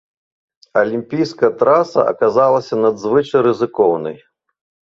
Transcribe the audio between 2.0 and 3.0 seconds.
аказалася